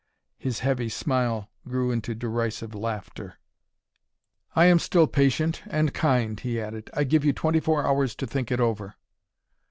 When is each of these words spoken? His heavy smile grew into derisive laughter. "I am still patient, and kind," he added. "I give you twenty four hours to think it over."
His 0.39 0.61
heavy 0.61 0.89
smile 0.89 1.51
grew 1.67 1.91
into 1.91 2.15
derisive 2.15 2.73
laughter. 2.73 3.37
"I 4.55 4.65
am 4.65 4.79
still 4.79 5.05
patient, 5.05 5.61
and 5.67 5.93
kind," 5.93 6.39
he 6.39 6.59
added. 6.59 6.89
"I 6.95 7.03
give 7.03 7.23
you 7.23 7.33
twenty 7.33 7.59
four 7.59 7.85
hours 7.85 8.15
to 8.15 8.25
think 8.25 8.51
it 8.51 8.59
over." 8.59 8.95